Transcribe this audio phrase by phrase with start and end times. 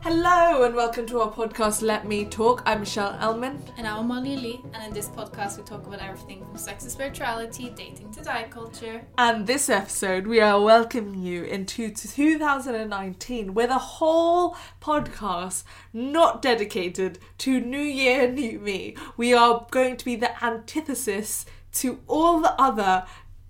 [0.00, 2.62] Hello and welcome to our podcast Let Me Talk.
[2.64, 3.60] I'm Michelle Elman.
[3.76, 6.92] And I'm Molly Lee, and in this podcast we talk about everything from sex and
[6.92, 9.04] spirituality, dating to diet culture.
[9.18, 17.18] And this episode we are welcoming you into 2019 with a whole podcast not dedicated
[17.38, 18.96] to New Year, New Me.
[19.16, 23.04] We are going to be the antithesis to all the other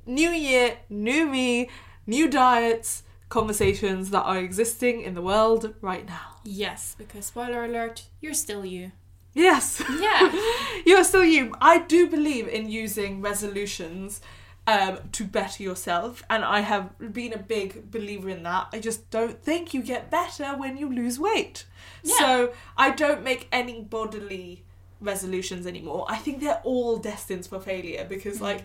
[0.07, 1.69] New Year, New Me,
[2.07, 6.37] new diets, conversations that are existing in the world right now.
[6.45, 8.93] Yes, because spoiler alert, you're still you.
[9.35, 9.83] Yes.
[10.01, 10.33] Yeah.
[10.87, 11.55] You're still you.
[11.61, 14.21] I do believe in using resolutions
[14.67, 18.69] um, to better yourself, and I have been a big believer in that.
[18.73, 21.67] I just don't think you get better when you lose weight.
[22.03, 22.17] Yeah.
[22.19, 24.65] So I don't make any bodily
[25.01, 26.05] resolutions anymore.
[26.09, 28.65] I think they're all destined for failure because, like,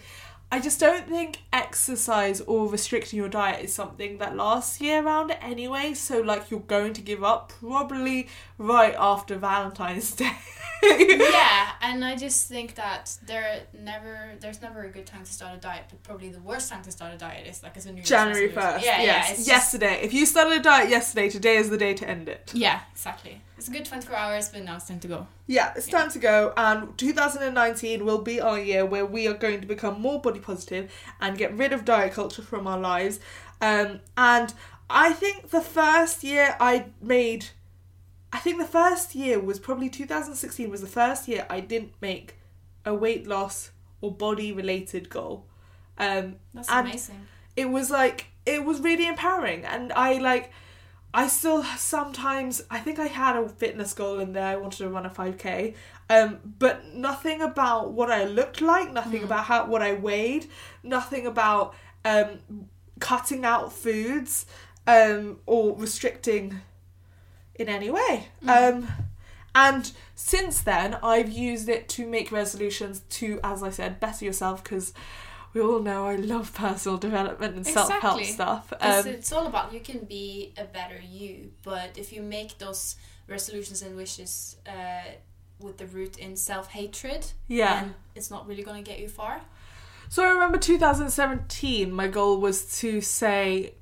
[0.54, 5.36] I just don't think exercise or restricting your diet is something that lasts year round
[5.42, 5.96] anyway.
[5.96, 8.28] So, like, you're going to give up probably
[8.60, 10.32] right after Valentine's Day.
[10.84, 15.56] yeah, and I just think that there never there's never a good time to start
[15.58, 17.94] a diet, but probably the worst time to start a diet is like as a
[17.94, 18.82] New January 1st.
[18.84, 19.06] Yeah, yes.
[19.06, 19.20] yeah.
[19.22, 20.00] It's just- yesterday.
[20.04, 22.52] If you started a diet yesterday, today is the day to end it.
[22.54, 23.42] yeah, exactly.
[23.58, 25.28] It's a good 24 hours, but now it's time to go.
[25.48, 26.52] Yeah, it's time to go.
[26.58, 30.92] And 2019 will be our year where we are going to become more body positive
[31.20, 33.20] and get rid of diet culture from our lives.
[33.62, 34.54] Um, and
[34.90, 37.48] I think the first year I made,
[38.32, 42.36] I think the first year was probably 2016 was the first year I didn't make
[42.86, 43.72] a weight loss
[44.02, 45.46] or body related goal.
[45.98, 47.28] Um, That's and amazing.
[47.56, 50.52] it was like it was really empowering and i like
[51.14, 54.90] i still sometimes i think i had a fitness goal in there i wanted to
[54.90, 55.76] run a 5k
[56.14, 56.30] um
[56.60, 60.46] but nothing about what i looked like nothing about how what i weighed
[60.84, 61.74] nothing about
[62.06, 62.30] um
[63.00, 64.46] cutting out foods
[64.88, 66.46] um or restricting
[67.56, 68.28] in any way.
[68.48, 68.88] Um
[69.56, 74.64] and since then i've used it to make resolutions to as i said better yourself
[74.64, 74.94] because
[75.54, 78.74] we all know I love personal development and self help stuff.
[78.74, 82.58] It's, Um, it's all about you can be a better you, but if you make
[82.58, 82.96] those
[83.28, 85.12] resolutions and wishes uh,
[85.64, 87.82] with the root in self hatred, Yeah.
[87.82, 89.42] then it's not really going to get you far.
[90.10, 93.74] so I remember 2017, my goal was to say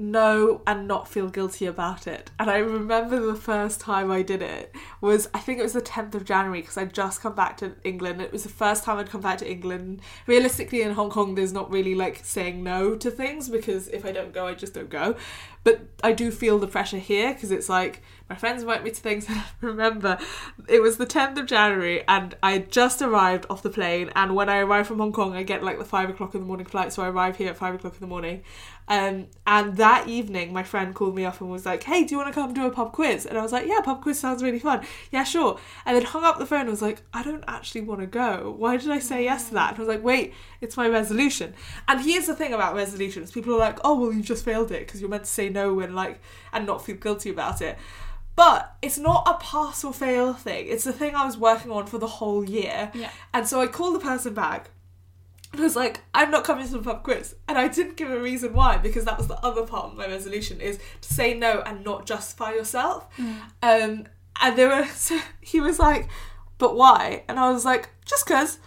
[0.00, 2.30] no and not feel guilty about it.
[2.38, 5.82] And I remember the first time I did it was, I think it was the
[5.82, 8.20] 10th of January because I'd just come back to England.
[8.20, 10.00] It was the first time I'd come back to England.
[10.26, 14.12] Realistically, in Hong Kong, there's not really like saying no to things because if I
[14.12, 15.16] don't go, I just don't go.
[15.62, 19.00] But I do feel the pressure here because it's like my friends invite me to
[19.00, 19.26] things.
[19.30, 20.18] And I remember
[20.68, 24.10] it was the 10th of January and I just arrived off the plane.
[24.16, 26.46] And when I arrive from Hong Kong, I get like the five o'clock in the
[26.46, 26.92] morning flight.
[26.92, 28.42] So I arrive here at five o'clock in the morning.
[28.90, 32.18] Um, and that evening, my friend called me up and was like, "Hey, do you
[32.18, 34.42] want to come do a pub quiz?" And I was like, "Yeah, pub quiz sounds
[34.42, 34.84] really fun.
[35.12, 38.00] Yeah, sure." And then hung up the phone and was like, "I don't actually want
[38.00, 38.52] to go.
[38.58, 41.54] Why did I say yes to that?" And I was like, "Wait, it's my resolution."
[41.86, 44.86] And here's the thing about resolutions: people are like, "Oh, well, you just failed it
[44.86, 46.20] because you're meant to say no and like
[46.52, 47.78] and not feel guilty about it."
[48.34, 50.66] But it's not a pass or fail thing.
[50.66, 52.90] It's the thing I was working on for the whole year.
[52.92, 53.10] Yeah.
[53.32, 54.70] And so I called the person back
[55.52, 57.34] and was like, I'm not coming to the pub quiz.
[57.48, 60.06] And I didn't give a reason why, because that was the other part of my
[60.06, 63.08] resolution is to say no and not justify yourself.
[63.18, 64.06] Um,
[64.42, 66.08] and there were, so he was like,
[66.58, 67.24] but why?
[67.28, 68.58] And I was like, just cause.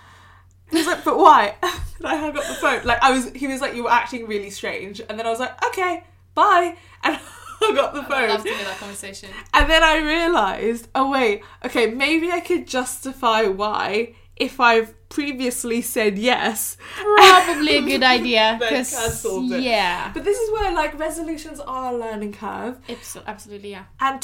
[0.71, 1.55] He was like, but why?
[1.99, 2.83] And I hung up the phone.
[2.83, 4.99] Like I was, he was like, you were acting really strange.
[4.99, 6.03] And then I was like, okay,
[6.35, 6.75] bye.
[7.03, 7.17] And
[7.61, 8.29] hung up the I phone.
[8.29, 9.29] love to hear that conversation.
[9.53, 15.81] And then I realised, oh wait, okay, maybe I could justify why if I've previously
[15.81, 16.75] said yes.
[16.95, 18.57] Probably a good idea.
[18.59, 19.61] Then 'cause- cancelled it.
[19.61, 20.11] yeah.
[20.13, 22.79] But this is where like resolutions are a learning curve.
[22.87, 23.85] It's absolutely yeah.
[23.99, 24.19] And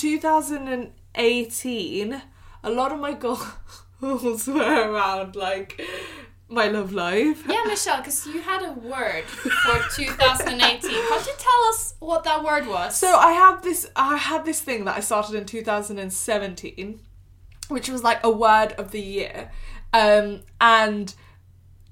[1.13, 2.21] 2018,
[2.63, 3.47] a lot of my goals
[4.47, 5.81] were around like
[6.47, 7.43] my love life.
[7.47, 10.89] Yeah, Michelle, because you had a word for 2018.
[10.89, 12.95] Can't you tell us what that word was?
[12.95, 17.01] So I have this I had this thing that I started in 2017
[17.67, 19.51] which was like a word of the year.
[19.93, 21.13] Um and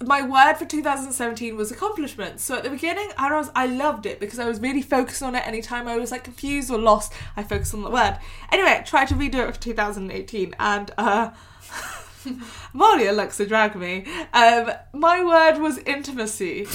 [0.04, 2.40] my word for 2017 was accomplishment.
[2.40, 5.36] So at the beginning, I was I loved it because I was really focused on
[5.36, 5.46] it.
[5.48, 8.20] Anytime I was like confused or lost, I focused on the word.
[8.52, 11.32] Anyway, I tried to redo it for 2018, and uh,
[12.74, 14.06] Malia likes to drag me.
[14.34, 16.68] Um, my word was intimacy.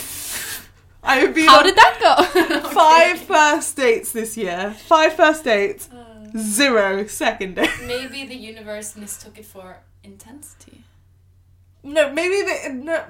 [1.04, 2.60] I have been How did that go?
[2.70, 4.74] five first dates this year.
[4.86, 5.88] Five first dates,
[6.36, 7.82] zero second dates.
[7.86, 10.82] Maybe the universe mistook it for intensity.
[11.84, 13.04] No, maybe the no.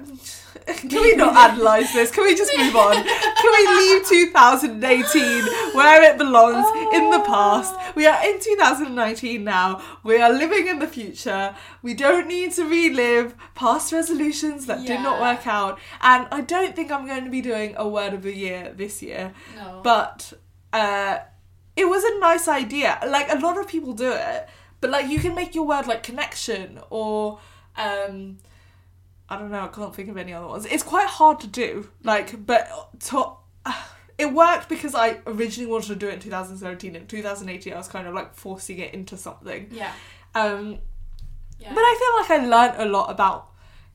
[0.65, 2.09] Can we not analyze this?
[2.09, 2.95] Can we just move on?
[2.95, 7.75] Can we leave 2018 where it belongs in the past?
[7.95, 9.81] We are in 2019 now.
[10.03, 11.55] We are living in the future.
[11.81, 15.79] We don't need to relive past resolutions that did not work out.
[16.01, 19.03] And I don't think I'm going to be doing a word of the year this
[19.03, 19.33] year.
[19.55, 19.81] No.
[19.83, 20.33] But
[20.71, 21.19] uh,
[21.75, 22.99] it was a nice idea.
[23.05, 24.47] Like a lot of people do it,
[24.81, 27.39] but like you can make your word like connection or
[27.75, 28.37] um
[29.29, 30.65] I don't know, I can't think of any other ones.
[30.65, 31.89] It's quite hard to do.
[32.03, 32.67] Like but
[33.07, 33.33] to
[34.17, 37.87] it worked because I originally wanted to do it in 2017 and 2018 I was
[37.87, 39.67] kind of like forcing it into something.
[39.71, 39.91] Yeah.
[40.35, 40.79] Um
[41.59, 41.73] Yeah.
[41.73, 41.93] but I
[42.27, 43.49] feel like I learned a lot about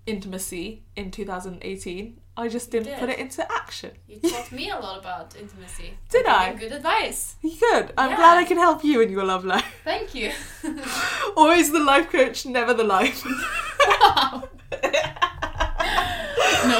[0.06, 2.20] intimacy in 2018.
[2.36, 2.98] I just didn't did.
[3.00, 3.90] put it into action.
[4.06, 5.98] you taught me a lot about intimacy.
[6.08, 6.54] Did I?
[6.54, 7.34] Good advice.
[7.42, 7.92] Good.
[7.98, 8.16] I'm Yeah.
[8.16, 9.66] glad I can help you in your love life.
[9.82, 10.30] Thank you.
[11.36, 13.26] Always the life coach, never the life.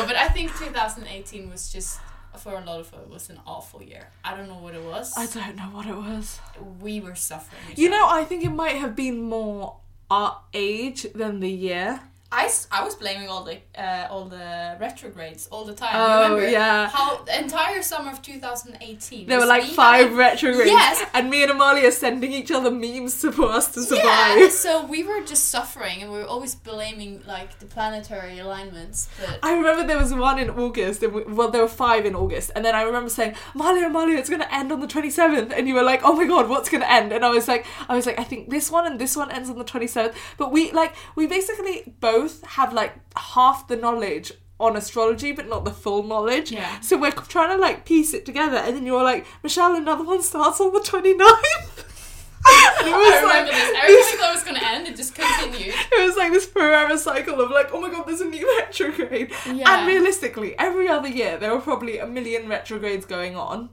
[0.01, 2.01] no, but I think 2018 was just
[2.39, 4.09] for a lot of it was an awful year.
[4.25, 5.13] I don't know what it was.
[5.17, 6.39] I don't know what it was.
[6.81, 7.75] we were suffering.
[7.77, 9.77] You know, I think it might have been more
[10.11, 12.01] our age than the year.
[12.31, 15.93] I, I was blaming all the uh, all the retrogrades all the time.
[15.95, 16.87] Oh, Remember yeah.
[16.89, 19.27] How the entire summer of 2018.
[19.27, 20.71] There were like five retrogrades.
[20.71, 21.09] Yes.
[21.15, 24.05] And me and Amalia sending each other memes to for us to survive.
[24.05, 29.09] Yeah, so we were just suffering, and we were always blaming like the planetary alignments.
[29.19, 32.15] But I remember there was one in August, and we, well, there were five in
[32.15, 35.51] August, and then I remember saying, "Amalia, Amalia, it's gonna end on the twenty seventh,"
[35.57, 37.97] and you were like, "Oh my god, what's gonna end?" And I was like, "I
[37.97, 40.53] was like, I think this one and this one ends on the twenty seventh." But
[40.53, 45.71] we like we basically both have like half the knowledge on astrology, but not the
[45.71, 46.51] full knowledge.
[46.51, 46.81] Yeah.
[46.81, 50.23] So we're trying to like piece it together, and then you're like, "Michelle, another one
[50.23, 51.85] starts on the 29th.
[52.49, 53.77] And it was I remember like this.
[53.83, 54.89] Everything thought it was gonna end.
[54.89, 55.75] It just continued.
[55.93, 59.33] it was like this forever cycle of like, oh my god, there's a new retrograde.
[59.47, 59.79] Yeah.
[59.79, 63.71] And realistically, every other year there were probably a million retrogrades going on.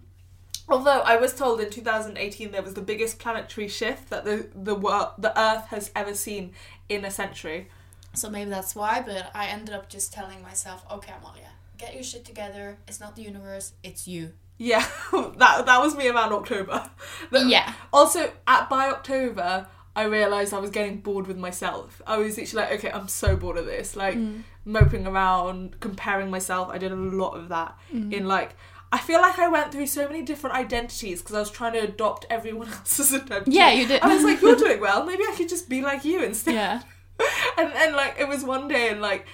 [0.68, 4.75] Although I was told in 2018 there was the biggest planetary shift that the the
[4.75, 6.53] world, the Earth has ever seen
[6.89, 7.69] in a century.
[8.15, 9.03] So maybe that's why.
[9.06, 12.77] But I ended up just telling myself, okay, Amalia, get your shit together.
[12.88, 13.73] It's not the universe.
[13.83, 14.33] It's you.
[14.57, 16.89] Yeah, that that was me around October.
[17.31, 17.73] The- Yeah.
[17.91, 22.01] Also, at by October, I realized I was getting bored with myself.
[22.06, 23.95] I was literally like, okay, I'm so bored of this.
[23.95, 24.44] Like mm.
[24.63, 26.69] moping around, comparing myself.
[26.69, 28.13] I did a lot of that mm.
[28.13, 28.56] in like.
[28.91, 31.79] I feel like I went through so many different identities because I was trying to
[31.79, 33.51] adopt everyone else's identity.
[33.51, 34.01] Yeah, you did.
[34.01, 35.06] I was like, you're doing well.
[35.06, 36.54] Maybe I could just be like you instead.
[36.54, 36.81] Yeah.
[37.57, 39.26] and then like it was one day in like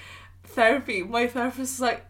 [0.44, 2.06] therapy, my therapist was like,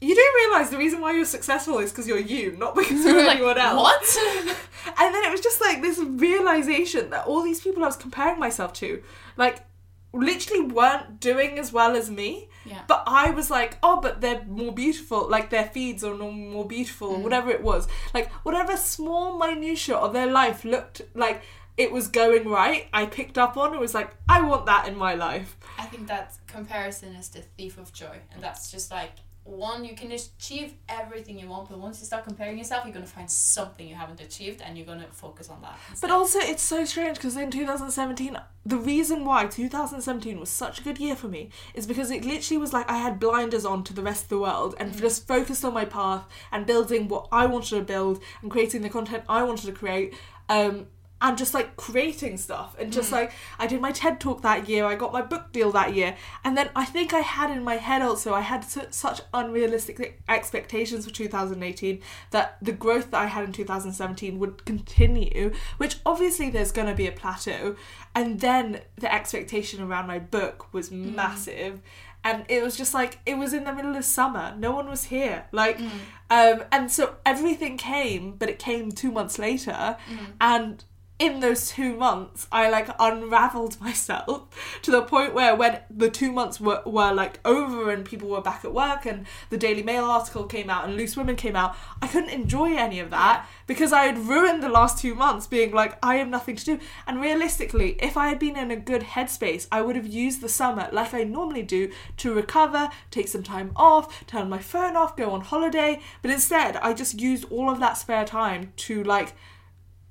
[0.00, 3.24] "You do realize the reason why you're successful is because you're you, not because you're
[3.24, 4.56] Like, anyone else." What?
[4.98, 8.38] And then it was just like this realization that all these people I was comparing
[8.38, 9.02] myself to,
[9.36, 9.66] like,
[10.12, 12.48] literally weren't doing as well as me.
[12.64, 12.82] Yeah.
[12.86, 15.28] But I was like, oh, but they're more beautiful.
[15.28, 17.22] Like their feeds are more beautiful, or mm.
[17.22, 17.86] whatever it was.
[18.14, 21.42] Like whatever small minutia of their life looked like
[21.76, 22.88] it was going right.
[22.92, 23.74] I picked up on.
[23.74, 25.56] It was like, I want that in my life.
[25.78, 29.12] I think that comparison is the thief of joy, and that's just like
[29.46, 33.06] one you can achieve everything you want, but once you start comparing yourself, you're gonna
[33.06, 35.78] find something you haven't achieved, and you're gonna focus on that.
[36.00, 40.82] But also, it's so strange because in 2017, the reason why 2017 was such a
[40.82, 43.94] good year for me is because it literally was like I had blinders on to
[43.94, 47.46] the rest of the world and just focused on my path and building what I
[47.46, 50.14] wanted to build and creating the content I wanted to create.
[50.48, 50.86] Um,
[51.20, 53.12] and just like creating stuff and just mm.
[53.12, 56.14] like I did my TED talk that year, I got my book deal that year,
[56.44, 60.20] and then I think I had in my head also I had su- such unrealistic
[60.28, 62.00] expectations for 2018
[62.32, 66.94] that the growth that I had in 2017 would continue, which obviously there's going to
[66.94, 67.76] be a plateau,
[68.14, 71.14] and then the expectation around my book was mm.
[71.14, 71.80] massive.
[72.24, 74.52] And it was just like it was in the middle of summer.
[74.58, 75.44] No one was here.
[75.52, 75.90] Like, mm.
[76.28, 79.96] um, and so everything came, but it came two months later,
[80.40, 80.84] and
[81.18, 84.42] in those two months, I like unraveled myself
[84.82, 88.42] to the point where when the two months were, were like over and people were
[88.42, 91.74] back at work and the Daily Mail article came out and Loose Women came out,
[92.02, 95.72] I couldn't enjoy any of that because I had ruined the last two months being
[95.72, 96.78] like, I have nothing to do.
[97.06, 100.48] And realistically, if I had been in a good headspace, I would have used the
[100.50, 105.16] summer like I normally do to recover, take some time off, turn my phone off,
[105.16, 106.00] go on holiday.
[106.20, 109.34] But instead, I just used all of that spare time to like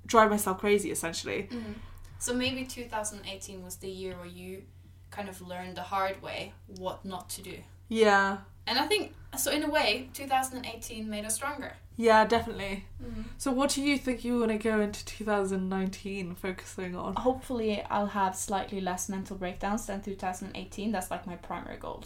[0.06, 1.50] drive myself crazy essentially.
[1.52, 1.74] Mm-hmm.
[2.20, 4.64] So maybe 2018 was the year where you
[5.12, 7.58] kind of learned the hard way what not to do.
[7.88, 8.38] Yeah.
[8.68, 11.74] And I think so in a way 2018 made us stronger.
[11.98, 12.86] Yeah, definitely.
[13.02, 13.22] Mm-hmm.
[13.38, 17.16] So what do you think you want to go into 2019 focusing on?
[17.16, 20.92] Hopefully, I'll have slightly less mental breakdowns than 2018.
[20.92, 22.04] That's like my primary goal.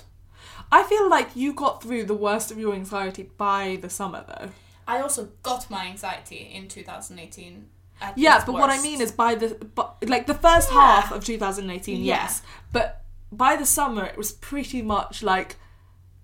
[0.71, 4.49] I feel like you got through the worst of your anxiety by the summer though.
[4.87, 7.67] I also got my anxiety in 2018.
[8.15, 10.79] Yeah, but what I mean is by the but like the first Yeah.
[11.01, 12.41] half of 2018, yes,
[12.71, 15.57] but by the summer it was pretty much like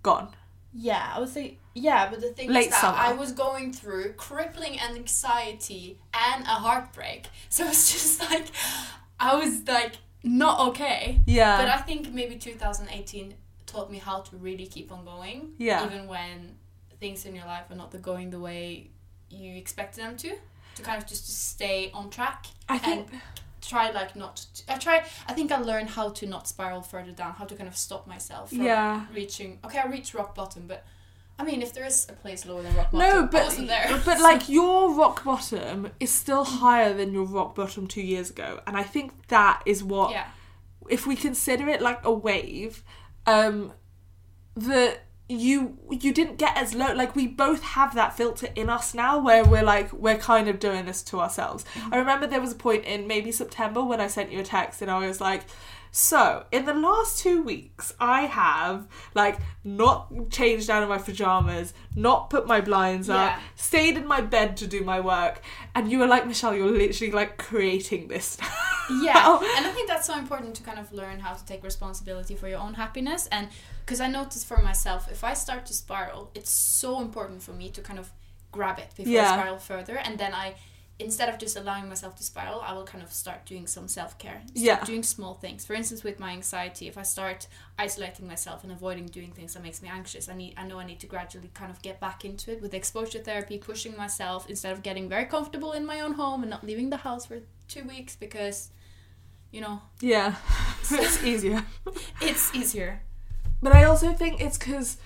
[0.04, 0.30] gone.
[0.74, 1.58] Yeah, I would say.
[1.74, 2.98] Yeah, but the thing Late is that summer.
[2.98, 7.28] I was going through crippling anxiety and a heartbreak.
[7.50, 8.48] So it's just like
[9.20, 11.22] I was like not okay.
[11.28, 11.58] Yeah.
[11.58, 15.54] But I think maybe 2018 taught me how to really keep on going.
[15.58, 15.86] Yeah.
[15.86, 16.56] Even when
[17.00, 18.90] things in your life are not the- going the way
[19.30, 20.36] you expected them to.
[20.76, 22.48] To kind of just to stay on track.
[22.68, 23.22] I think and
[23.62, 27.12] try like not to, I try I think I learned how to not spiral further
[27.12, 29.06] down, how to kind of stop myself from Yeah.
[29.14, 30.86] reaching okay, I reached rock bottom, but
[31.38, 34.48] I mean if there is a place lower than rock bottom, no, but but like
[34.58, 38.84] your rock bottom is still higher than your rock bottom 2 years ago and I
[38.84, 40.28] think that is what yeah.
[40.90, 42.84] if we consider it like a wave,
[43.26, 43.74] um,
[44.56, 46.94] the you you didn't get as low.
[46.94, 50.60] Like we both have that filter in us now, where we're like we're kind of
[50.60, 51.66] doing this to ourselves.
[51.74, 51.94] Mm-hmm.
[51.94, 54.82] I remember there was a point in maybe September when I sent you a text
[54.82, 55.44] and I was like.
[55.98, 61.74] So, in the last two weeks, I have like not changed out of my pajamas,
[61.96, 65.42] not put my blinds up, stayed in my bed to do my work,
[65.74, 68.38] and you were like, Michelle, you're literally like creating this.
[68.90, 72.36] Yeah, and I think that's so important to kind of learn how to take responsibility
[72.36, 73.28] for your own happiness.
[73.32, 73.50] And
[73.86, 77.70] because I noticed for myself, if I start to spiral, it's so important for me
[77.70, 78.12] to kind of
[78.52, 79.32] grab it before Yeah.
[79.32, 79.98] I spiral further.
[79.98, 80.56] And then I,
[80.98, 84.18] instead of just allowing myself to spiral, I will kind of start doing some self
[84.18, 84.42] care.
[84.54, 84.84] Yeah.
[84.84, 85.66] Doing small things.
[85.66, 87.48] For instance, with my anxiety, if I start
[87.78, 90.86] isolating myself and avoiding doing things that makes me anxious, I need, I know I
[90.86, 94.72] need to gradually kind of get back into it with exposure therapy, pushing myself instead
[94.72, 97.84] of getting very comfortable in my own home and not leaving the house for two
[97.84, 98.70] weeks because
[99.52, 100.36] you know, yeah,
[100.92, 101.66] it's easier.
[102.22, 103.02] it's easier.
[103.62, 104.98] But I also think it's because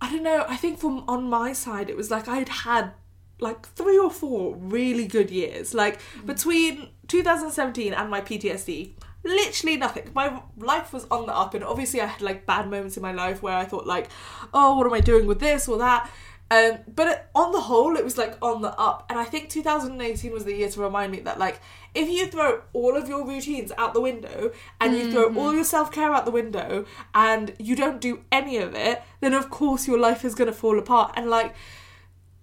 [0.00, 0.44] I don't know.
[0.48, 2.92] I think from on my side, it was like I'd had
[3.40, 5.74] like three or four really good years.
[5.74, 8.92] Like between 2017 and my PTSD,
[9.24, 10.10] literally nothing.
[10.14, 13.12] My life was on the up, and obviously I had like bad moments in my
[13.12, 14.08] life where I thought like,
[14.54, 16.10] oh, what am I doing with this or that.
[16.52, 19.50] Um, but it, on the whole, it was like on the up, and I think
[19.50, 21.60] 2018 was the year to remind me that like
[21.94, 25.64] if you throw all of your routines out the window and you throw all your
[25.64, 29.86] self care out the window and you don't do any of it, then of course
[29.86, 31.12] your life is gonna fall apart.
[31.16, 31.54] And like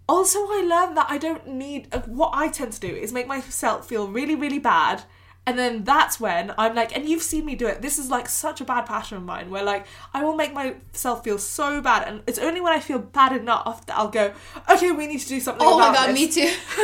[0.08, 1.88] also, I learned that I don't need.
[1.94, 5.04] uh, What I tend to do is make myself feel really, really bad.
[5.46, 7.82] And then that's when I'm like, and you've seen me do it.
[7.82, 11.24] This is like such a bad pattern of mine where like I will make myself
[11.24, 12.06] feel so bad.
[12.06, 14.34] And it's only when I feel bad enough that I'll go,
[14.70, 16.16] okay, we need to do something Oh my god, this.
[16.16, 16.54] me too.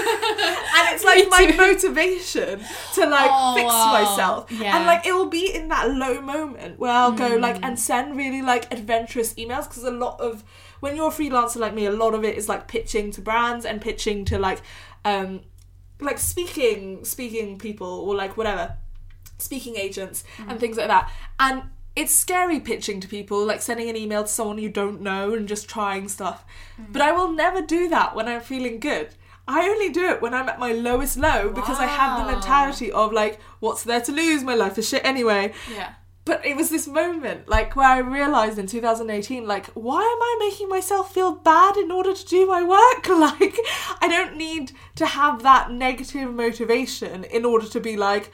[0.75, 2.59] And it's like my motivation
[2.93, 3.91] to like Oh, fix wow.
[3.91, 4.51] myself.
[4.51, 4.77] Yeah.
[4.77, 8.15] And like it will be in that low moment where I'll go like and send
[8.15, 10.43] really like adventurous emails because a lot of
[10.83, 13.65] when you're a freelancer like me, a lot of it is like pitching to brands
[13.65, 14.61] and pitching to like
[15.05, 15.39] um
[16.01, 18.75] like speaking speaking people or like whatever
[19.37, 21.09] speaking agents and things like that.
[21.39, 21.63] And
[21.95, 25.47] it's scary pitching to people like sending an email to someone you don't know and
[25.47, 26.43] just trying stuff.
[26.91, 29.15] But i will never do that when i'm feeling good.
[29.47, 32.91] I only do it when i'm at my lowest low because i have the mentality
[32.91, 34.43] of like what's there to lose?
[34.43, 35.53] My life is shit anyway.
[35.71, 35.93] Yeah.
[36.25, 40.49] But it was this moment like where I realized in 2018 like why am I
[40.49, 43.07] making myself feel bad in order to do my work?
[43.23, 43.57] Like
[44.01, 48.31] I don't need to have that negative motivation in order to be like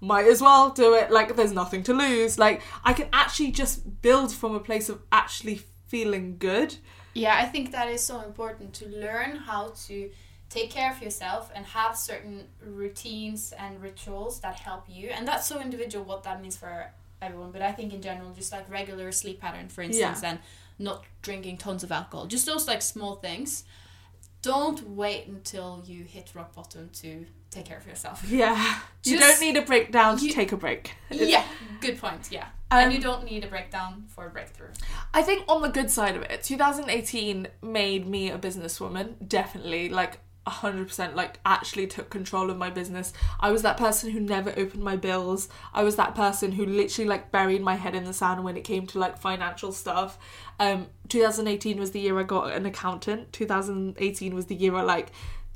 [0.00, 1.10] might as well do it.
[1.10, 2.38] Like there's nothing to lose.
[2.38, 6.76] Like I can actually just build from a place of actually feeling good.
[7.14, 10.10] Yeah, I think that is so important to learn how to
[10.50, 15.08] take care of yourself and have certain routines and rituals that help you.
[15.08, 17.50] And that's so individual what that means for everyone.
[17.52, 20.30] But I think in general, just like regular sleep pattern, for instance, Yeah.
[20.30, 20.38] and
[20.78, 23.64] not drinking tons of alcohol, just those like small things.
[24.42, 28.22] Don't wait until you hit rock bottom to take care of yourself.
[28.28, 31.44] yeah you don't need a breakdown to you- take a break yeah,
[31.80, 32.28] good point.
[32.30, 32.46] Yeah.
[32.70, 34.70] Um, and you don't need a breakdown for a breakthrough.
[35.14, 39.14] I think on the good side of it, 2018 made me a businesswoman.
[39.28, 43.12] Definitely, like 100%, like actually took control of my business.
[43.40, 45.48] I was that person who never opened my bills.
[45.74, 48.62] I was that person who literally like buried my head in the sand when it
[48.62, 50.18] came to like financial stuff.
[50.60, 53.32] Um, 2018 was the year I got an accountant.
[53.32, 55.08] 2018 was the year I like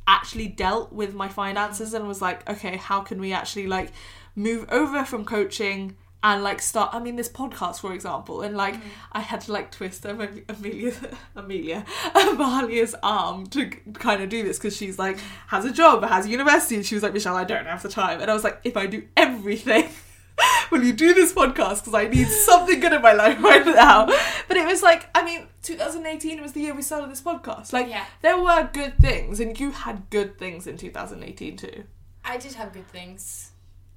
[0.08, 3.92] actually dealt with my finances and was like, okay, how can we actually like
[4.34, 8.74] move over from coaching and like start I mean this podcast for example and like
[8.74, 8.82] mm.
[9.12, 10.92] I had to like twist Am- Amelia
[11.36, 11.84] Amelia
[12.14, 16.76] Amalia's arm to kind of do this because she's like has a job has university
[16.76, 18.20] and she was like Michelle I don't have the time.
[18.20, 19.88] And I was like if I do everything
[20.70, 21.80] will you do this podcast?
[21.80, 24.06] Because I need something good in my life right now.
[24.48, 27.72] But it was like I mean 2018 was the year we started this podcast.
[27.72, 28.04] Like Yeah.
[28.22, 31.84] there were good things and you had good things in 2018 too.
[32.24, 33.49] I did have good things.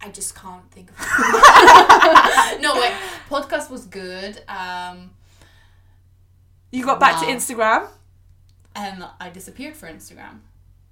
[0.03, 2.61] I just can't think of it.
[2.61, 2.93] no wait,
[3.29, 4.41] podcast was good.
[4.47, 5.11] Um,
[6.71, 7.87] you got back to Instagram
[8.75, 10.39] and I disappeared for Instagram.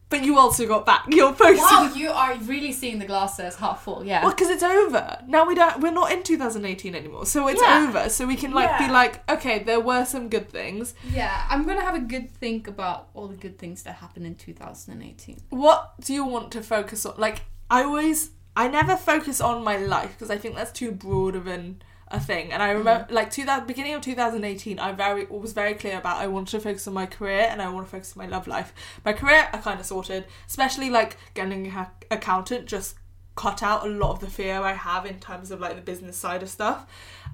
[0.09, 3.55] but you also got back your posting Wow, you are really seeing the glass as
[3.55, 4.05] half full.
[4.05, 4.21] Yeah.
[4.23, 5.45] Well, because it's over now.
[5.47, 5.79] We don't.
[5.81, 7.87] We're not in 2018 anymore, so it's Yeah.
[7.89, 8.09] over.
[8.09, 10.93] So we can like be like, okay, there were some good things.
[11.13, 14.35] Yeah, I'm gonna have a good think about all the good things that happened in
[14.35, 15.37] 2018.
[15.49, 17.15] What do you want to focus on?
[17.17, 21.35] Like, I always, I never focus on my life because I think that's too broad
[21.35, 21.81] of an
[22.11, 22.51] a thing.
[22.51, 26.17] And I remember, like, to that beginning of 2018, I very was very clear about
[26.17, 28.47] I wanted to focus on my career and I want to focus on my love
[28.47, 28.73] life.
[29.05, 32.67] My career, I kind of sorted, especially like getting an ac- accountant.
[32.67, 32.95] Just
[33.35, 36.17] cut out a lot of the fear I have in terms of like the business
[36.17, 36.85] side of stuff.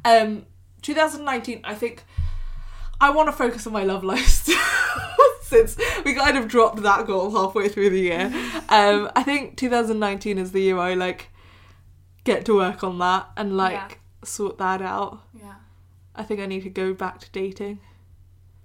[0.05, 0.45] Um,
[0.83, 2.03] 2019, I think
[3.01, 4.55] I want to focus on my love life still,
[5.47, 8.31] since we kind of dropped that goal halfway through the year.
[8.69, 11.29] Um, I think 2019 is the year I like
[12.23, 13.89] get to work on that and like Yeah.
[14.23, 15.23] sort that out.
[15.33, 15.55] Yeah,
[16.15, 17.79] I think I need to go back to dating.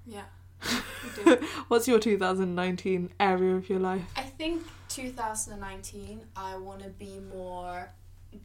[0.06, 0.24] yeah.
[1.68, 4.02] What's your 2019 area of your life?
[4.16, 7.90] I think 2019, I want to be more,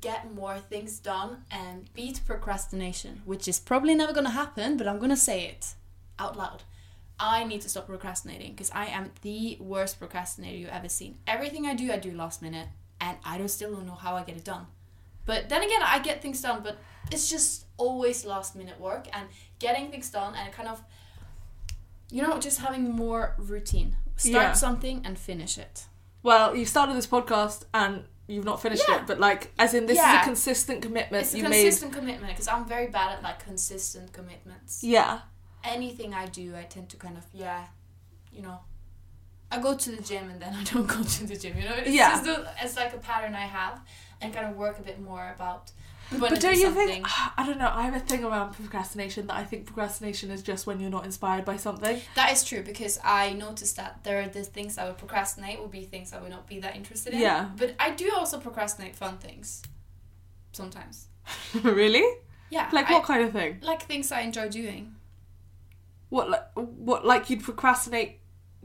[0.01, 4.87] get more things done and beat procrastination, which is probably never going to happen, but
[4.87, 5.75] I'm going to say it
[6.17, 6.63] out loud.
[7.19, 11.17] I need to stop procrastinating because I am the worst procrastinator you've ever seen.
[11.25, 12.67] Everything I do, I do last minute,
[13.01, 14.67] and I don't still don't know how I get it done.
[15.25, 16.77] But then again, I get things done, but
[17.11, 19.27] it's just always last minute work and
[19.59, 20.81] getting things done and kind of,
[22.09, 23.95] you know, just having more routine.
[24.15, 24.53] Start Yeah.
[24.53, 25.85] something and finish it.
[26.23, 29.01] Well, you started this podcast and you've not finished Yeah.
[29.01, 32.47] it, but like, as in, this is a consistent commitment It's a consistent commitment because
[32.47, 34.83] I'm very bad at like consistent commitments.
[34.83, 35.21] Yeah.
[35.67, 37.65] Anything I do, I tend to kind of yeah,
[38.31, 38.59] you know.
[39.49, 41.57] I go to the gym and then I don't go to the gym.
[41.57, 42.09] You know, it's Yeah.
[42.11, 43.79] just a, it's like a pattern I have,
[44.21, 45.71] and kind of work a bit more about.
[46.19, 47.05] But don't you think?
[47.37, 47.69] I don't know.
[47.73, 51.03] I have a thing around procrastination that I think procrastination is just when you're not
[51.05, 51.99] inspired by something.
[52.15, 55.71] that is true because I noticed that there are the things I would procrastinate would
[55.71, 57.19] be things I would not be that interested in.
[57.19, 57.49] Yeah.
[57.57, 59.61] But I do also procrastinate fun things.
[60.53, 61.07] Sometimes.
[61.63, 62.05] really?
[62.49, 62.69] Yeah.
[62.71, 63.59] Like I- what kind of thing?
[63.61, 64.95] Like things I enjoy doing.
[66.09, 68.19] What like what like you'd procrastinate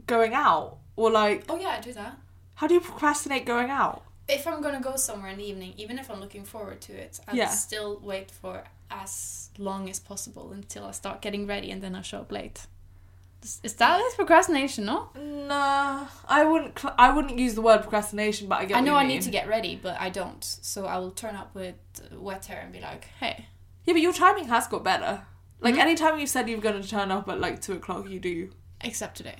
[0.07, 2.17] going out or like Oh yeah, I do that.
[2.55, 4.03] how do you procrastinate going out?
[4.29, 7.19] if I'm gonna go somewhere in the evening, even if I'm looking forward to it,
[7.27, 7.49] I'll Yeah.
[7.49, 12.01] still wait for as long as possible until I start getting ready and then I
[12.03, 12.65] show up late.
[13.61, 14.85] Is, that is procrastination?
[14.85, 16.79] No, Nah, I wouldn't.
[16.79, 18.77] Cl- I wouldn't use the word procrastination, but I get.
[18.77, 20.41] I what know I need to get ready, but I don't.
[20.41, 21.75] So I will turn up with
[22.13, 23.47] wet hair and be like, "Hey,
[23.85, 25.25] Yeah, but your timing has got better.
[25.63, 25.79] Like Mhm.
[25.87, 28.51] anytime you said you were going to turn up at like two o'clock, you do.
[28.81, 29.37] except today."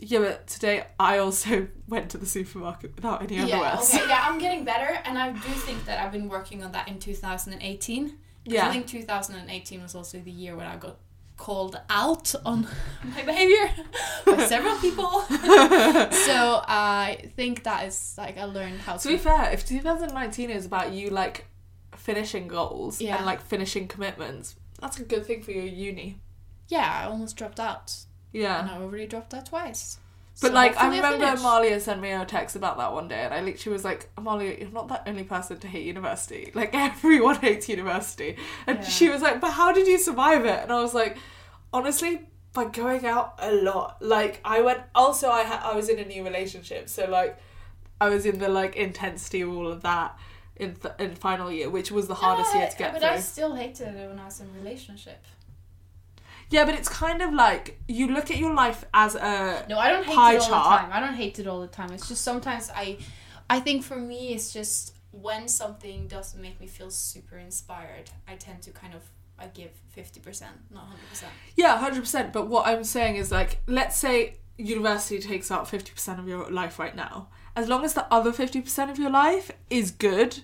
[0.00, 4.38] Yeah, but today I also went to the supermarket without any Yeah, okay, yeah, I'm
[4.46, 8.18] getting better, and I do think that I've been working on that in 2018.
[8.44, 8.68] Yeah.
[8.68, 10.96] I think 2018 was also the year when I got
[11.36, 12.66] called out on
[13.14, 13.70] my behavior
[14.26, 15.20] by several people.
[16.26, 20.66] so I think that is like I learned how To be fair, if 2019 is
[20.66, 21.46] about you like
[21.96, 23.16] finishing goals Yeah.
[23.16, 26.18] and like finishing commitments, that's a good thing for your uni.
[26.68, 27.94] Yeah, I almost dropped out.
[28.32, 28.60] Yeah.
[28.60, 29.98] And I already dropped out twice.
[30.40, 31.40] But So like I remember finish.
[31.40, 34.54] Amalia sent me a text about that one day and I literally was like, Amalia,
[34.60, 36.52] you're not the only person to hate university.
[36.54, 38.36] Like everyone hates university.
[38.66, 38.84] And Yeah.
[38.84, 40.62] she was like, But how did you survive it?
[40.62, 41.16] And I was like,
[41.72, 42.20] honestly,
[42.52, 43.96] by going out a lot.
[44.00, 47.38] Like I went also I ha- I was in a new relationship, so like
[48.00, 50.16] I was in the like intensity of all of that
[50.58, 53.08] in th- in final year, which was the hardest No, year to get But through.
[53.10, 55.24] But I still hated it when I was in a relationship.
[56.50, 59.90] Yeah, but it's kind of like you look at your life as a No, I
[59.90, 60.80] don't hate pie it all chart.
[60.80, 60.90] the time.
[60.92, 61.92] I don't hate it all the time.
[61.92, 62.98] It's just sometimes I,
[63.50, 68.34] I think for me it's just when something doesn't make me feel super inspired, I
[68.36, 69.02] tend to kind of
[69.38, 71.32] I give fifty percent, not hundred percent.
[71.54, 72.32] Yeah, hundred percent.
[72.32, 76.50] But what I'm saying is like, let's say university takes up fifty percent of your
[76.50, 77.28] life right now.
[77.54, 80.40] As long as the other fifty percent of your life is good,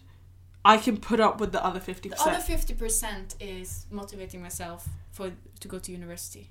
[0.64, 2.30] I can put up with the other fifty percent.
[2.30, 6.50] The other fifty percent is motivating myself for to go to university.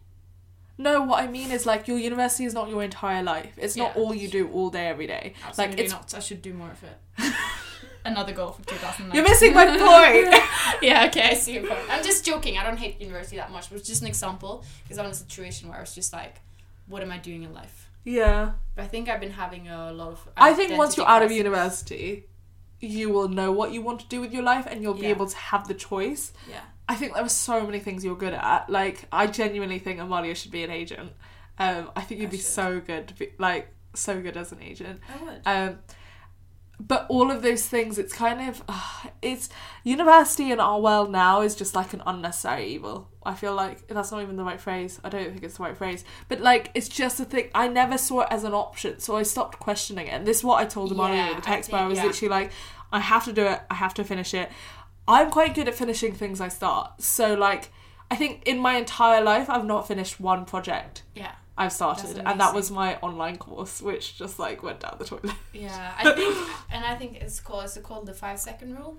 [0.78, 3.54] No, what I mean is like your university is not your entire life.
[3.58, 5.34] It's not all you do all day every day.
[5.47, 6.13] Absolutely like it's not.
[6.15, 7.34] I should do more of it.
[8.06, 9.15] Another goal for 2009.
[9.15, 10.43] you're missing my point.
[10.82, 11.80] yeah, okay, I see your point.
[11.89, 12.58] I'm just joking.
[12.58, 15.15] I don't hate university that much, but it's just an example because I'm in a
[15.15, 16.41] situation where I was just like,
[16.88, 17.89] what am I doing in life?
[18.04, 20.28] yeah, But I think I've been having a lot of.
[20.36, 22.26] I think once you're out of university,
[22.84, 25.10] you will know what you want to do with your life, and you'll be Yeah.
[25.10, 26.34] able to have the choice.
[26.50, 26.62] Yeah.
[26.88, 28.69] I think there were so many things you're good at.
[28.69, 31.13] Like, I genuinely think Amalia should be an agent.
[31.58, 32.46] Um, I think you'd I be should.
[32.48, 35.00] so good, to be, like so good as an agent.
[35.08, 35.41] I would.
[35.46, 35.80] Um,
[36.79, 39.49] but all of those things, it's kind of, uh, it's
[39.83, 43.09] university in our world now is just like an unnecessary evil.
[43.23, 44.99] I feel like that's not even the right phrase.
[45.03, 46.03] I don't think it's the right phrase.
[46.27, 47.49] But like, it's just a thing.
[47.55, 50.12] I never saw it as an option, so I stopped questioning it.
[50.12, 52.05] And this is what I told Amalia Yeah, the text, where I was yeah.
[52.05, 52.51] literally like,
[52.91, 53.62] I have to do it.
[53.69, 54.49] I have to finish it.
[55.07, 57.01] I'm quite good at finishing things I start.
[57.01, 57.71] So like,
[58.12, 61.31] I think in my entire life, I've not finished one project yeah.
[61.58, 65.36] I've started, and that was my online course, which just like went down the toilet.
[65.54, 65.94] Yeah.
[66.00, 66.36] I think,
[66.72, 67.66] and I think it's called.
[67.66, 68.98] Is it called the five second rule?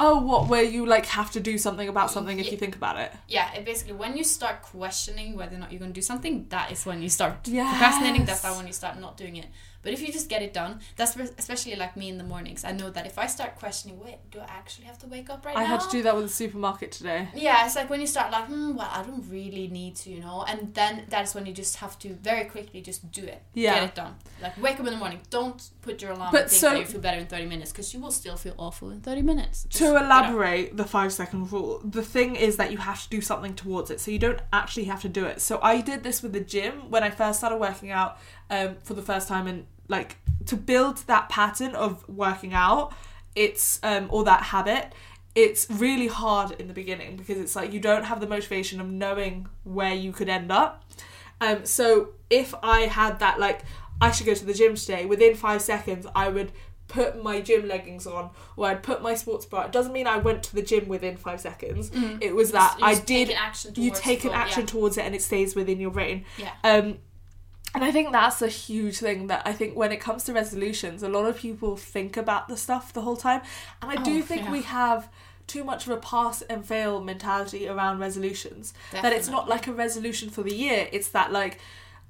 [0.00, 0.48] Oh, what?
[0.48, 2.52] Where you like have to do something about something if Yeah.
[2.52, 3.12] you think about it?
[3.28, 3.52] Yeah.
[3.54, 6.72] It basically when you start questioning whether or not you're going to do something, that
[6.72, 7.68] is when you start Yes.
[7.70, 8.24] procrastinating.
[8.24, 9.46] That's not when you start not doing it.
[9.82, 12.64] But if you just get it done, that's especially like me in the mornings.
[12.64, 15.44] I know that if I start questioning, wait, do I actually have to wake up
[15.44, 15.66] right I now?
[15.66, 17.28] I had to do that with the supermarket today.
[17.34, 20.20] Yeah, it's like when you start like, hmm, well, I don't really need to, you
[20.20, 23.42] know, and then that's when you just have to very quickly just do it.
[23.54, 23.74] Yeah.
[23.74, 24.14] Get it done.
[24.40, 25.20] Like wake up in the morning.
[25.30, 27.72] Don't put your alarm But and think so- that you feel better in thirty minutes
[27.72, 29.64] because you will still feel awful in thirty minutes.
[29.64, 33.20] Just To elaborate the five second rule, the thing is that you have to do
[33.20, 35.40] something towards it, so you don't actually have to do it.
[35.40, 38.18] So I did this with the gym when I first started working out
[38.52, 42.92] um, for the first time, and like to build that pattern of working out,
[43.34, 44.92] it's um, or that habit.
[45.34, 48.86] It's really hard in the beginning because it's like you don't have the motivation of
[48.86, 50.84] knowing where you could end up.
[51.40, 53.62] Um, so if I had that, like,
[54.00, 56.52] I should go to the gym today, within five seconds, I would
[56.86, 59.62] put my gym leggings on or I'd put my sports bra.
[59.62, 61.90] It doesn't mean I went to the gym within five seconds.
[62.20, 63.30] It was that you I just take did.
[63.30, 66.26] an action you towards take an action towards it and it stays within your brain.
[66.36, 66.52] Yeah.
[66.62, 66.98] Um,
[67.74, 71.02] and I think that's a huge thing that I think when it comes to resolutions,
[71.02, 73.40] a lot of people think about the stuff the whole time.
[73.80, 74.52] And I do Oh, think yeah.
[74.52, 75.08] we have
[75.46, 78.74] too much of a pass and fail mentality around resolutions.
[78.92, 80.88] That it's not like a resolution for the year.
[80.92, 81.58] It's that like,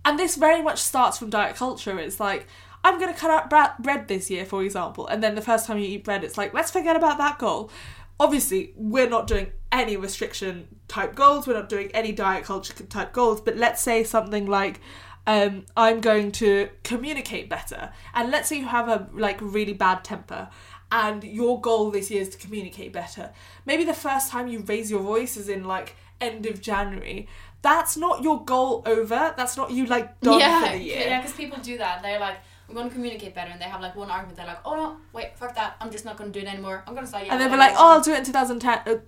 [0.04, 1.98] and this very much starts from diet culture.
[1.98, 2.46] It's like,
[2.84, 5.06] I'm going to cut out bra- bread this year, for example.
[5.06, 7.70] And then the first time you eat bread, it's like, let's forget about that goal.
[8.18, 11.46] Obviously, we're not doing any restriction type goals.
[11.46, 13.40] We're not doing any diet culture type goals.
[13.40, 14.80] But let's say something like,
[15.26, 17.92] um, I'm going to communicate better.
[18.14, 20.48] And let's say you have a like really bad temper
[20.92, 23.30] and your goal this year is to communicate better.
[23.64, 27.28] Maybe the first time you raise your voice is in like end of January.
[27.62, 29.34] That's not your goal over.
[29.36, 31.00] That's not you like done yeah, for the year.
[31.00, 32.02] yeah, because people do that.
[32.02, 32.36] They're like,
[32.68, 34.36] I'm going to communicate better, and they have like one argument.
[34.36, 35.76] They're like, oh no, wait, fuck that.
[35.80, 36.82] I'm just not going to do it anymore.
[36.86, 37.32] I'm going to say yeah.
[37.32, 38.80] and they'll be like, oh, I'll do it in 2010.
[38.86, 38.98] Uh,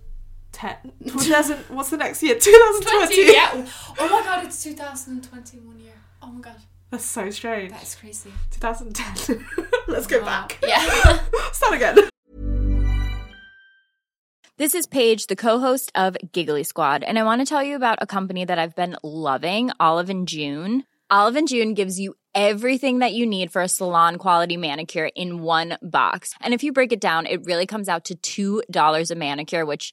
[0.52, 0.76] 10.
[1.06, 2.34] 2000, what's the next year?
[2.38, 3.32] 2020.
[3.32, 3.66] yeah.
[3.98, 5.92] Oh my god, it's 2021 year.
[6.26, 6.56] Oh my god,
[6.90, 7.70] That's so strange.
[7.72, 8.30] that is crazy.
[8.52, 9.44] 2010.
[9.88, 10.24] Let's go Wow.
[10.24, 10.58] back.
[10.66, 11.20] Yeah.
[11.52, 11.98] Start again.
[14.56, 17.98] This is Paige, the co-host of Giggly Squad, and I want to tell you about
[18.00, 20.84] a company that I've been loving, Olive and June.
[21.10, 25.42] Olive and June gives you everything that you need for a salon quality manicure in
[25.42, 26.32] one box.
[26.40, 29.92] And if you break it down, it really comes out to $2 a manicure, which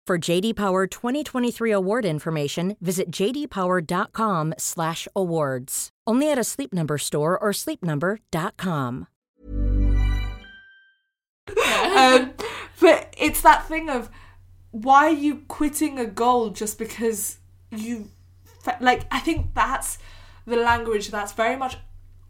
[0.11, 5.89] For JD Power 2023 award information, visit jdpower.com/awards.
[6.05, 9.07] Only at a Sleep Number store or sleepnumber.com.
[11.95, 12.33] um,
[12.81, 14.09] but it's that thing of
[14.71, 17.37] why are you quitting a goal just because
[17.69, 18.09] you
[18.43, 19.97] fe- like i think that's
[20.45, 21.77] the language that's very much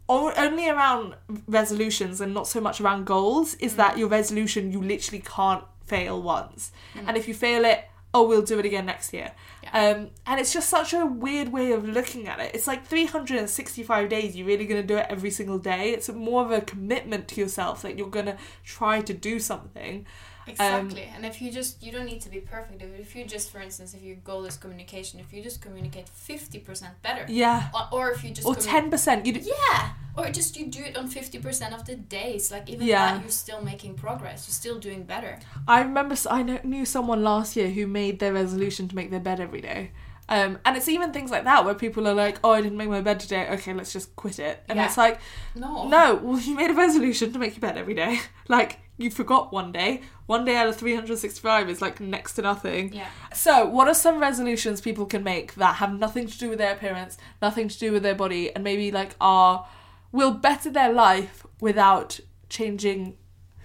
[0.08, 1.16] o- only around
[1.48, 6.20] resolutions and not so much around goals is that your resolution you literally can't fail
[6.22, 6.72] once.
[7.06, 9.32] And if you fail it oh we'll do it again next year.
[9.72, 12.54] Um, and it's just such a weird way of looking at it.
[12.54, 15.90] It's like 365 days you're really going to do it every single day.
[15.92, 20.06] It's more of a commitment to yourself that you're going to try to do something
[20.46, 21.10] Exactly.
[21.14, 22.82] and if you just you don't need to be perfect.
[22.82, 26.58] If, you just for instance if your goal is communication, if you just communicate fifty
[26.58, 27.24] percent better.
[27.28, 27.68] Yeah.
[27.74, 29.90] Or, or if you just or commu- 10% you d- Yeah.
[30.16, 32.50] Or just you do it on fifty percent of the days.
[32.50, 33.12] Like even Yeah.
[33.14, 34.46] that you're still making progress.
[34.46, 35.38] You're still doing better.
[35.68, 39.40] I remember I knew someone last year who made their resolution to make their bed
[39.40, 39.92] every day.
[40.28, 42.88] Um, and it's even things like that where people are like, "Oh, I didn't make
[42.88, 43.48] my bed today.
[43.50, 44.86] Okay, let's just quit it." And Yeah.
[44.86, 45.20] it's like,
[45.54, 45.88] No.
[45.88, 48.20] no, well, you made a resolution to make your bed every day.
[48.48, 50.02] like you forgot one day.
[50.26, 52.92] One day out of 365 is like next to nothing.
[52.92, 53.08] Yeah.
[53.34, 56.72] So, what are some resolutions people can make that have nothing to do with their
[56.72, 59.66] appearance, nothing to do with their body, and maybe like are
[60.12, 63.16] will better their life without changing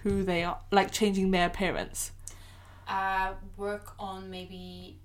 [0.03, 2.11] who they are, like changing their appearance?
[2.89, 4.97] uh, work on maybe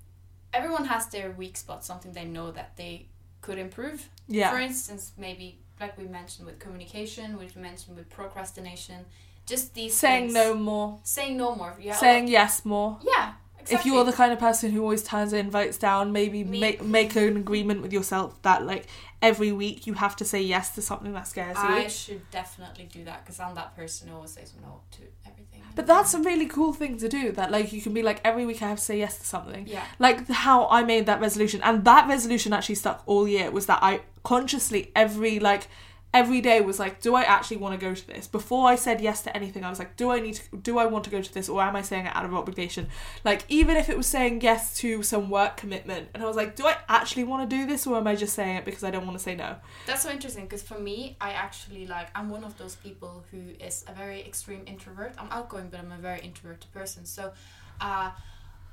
[0.54, 3.08] everyone has their weak spot something they know that they
[3.40, 4.50] could improve Yeah.
[4.52, 9.04] for instance maybe like we mentioned with communication which we mentioned with procrastination
[9.46, 10.34] just these Saying things.
[10.34, 12.98] no more, saying no more yeah saying yes more.
[13.02, 13.76] yeah exactly.
[13.76, 17.16] If you're the kind of person who always turns invites down, maybe Me- make make
[17.16, 18.86] an agreement with yourself that like
[19.20, 21.62] every week you have to say yes to something that scares you.
[21.62, 25.62] I should definitely do that because I'm that person who always says no to everything.
[25.74, 27.32] But that's a really cool thing to do.
[27.32, 29.66] That like you can be like every week I have to say yes to something.
[29.66, 29.84] Yeah.
[29.98, 33.50] Like how I made that resolution, and that resolution actually stuck all year.
[33.50, 35.68] Was that I consciously every like
[36.14, 38.26] every day was like, do I actually want to go to this?
[38.26, 40.56] Before I said yes to anything, I was like, do I need to?
[40.56, 42.88] Do I want to go to this, or am I saying it out of obligation?
[43.24, 46.56] Like even if it was saying yes to some work commitment, and I was like,
[46.56, 48.90] do I actually want to do this, or am I just saying it because I
[48.90, 49.56] don't want to say no?
[49.86, 53.40] That's so interesting because for me, I actually like I'm one of those people who
[53.64, 55.14] is a very extreme introvert.
[55.18, 57.04] I'm outgoing, but I'm a very introverted person.
[57.06, 57.32] So,
[57.80, 58.10] uh,